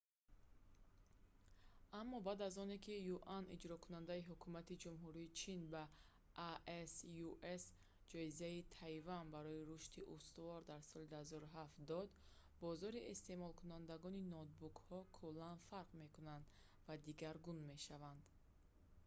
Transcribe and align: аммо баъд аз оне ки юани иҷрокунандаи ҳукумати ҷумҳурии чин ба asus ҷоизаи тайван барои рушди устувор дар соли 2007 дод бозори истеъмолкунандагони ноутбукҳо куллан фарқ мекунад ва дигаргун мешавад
аммо 1.99 2.17
баъд 2.25 2.39
аз 2.47 2.55
оне 2.63 2.77
ки 2.85 2.93
юани 3.15 3.51
иҷрокунандаи 3.55 4.25
ҳукумати 4.31 4.79
ҷумҳурии 4.83 5.33
чин 5.39 5.59
ба 5.73 5.83
asus 6.51 7.65
ҷоизаи 8.11 8.59
тайван 8.77 9.25
барои 9.35 9.67
рушди 9.71 10.01
устувор 10.15 10.59
дар 10.71 10.81
соли 10.89 11.07
2007 11.09 11.89
дод 11.91 12.09
бозори 12.63 13.01
истеъмолкунандагони 13.13 14.27
ноутбукҳо 14.35 14.99
куллан 15.17 15.55
фарқ 15.67 15.89
мекунад 16.03 16.43
ва 16.85 16.93
дигаргун 17.05 17.57
мешавад 17.71 18.19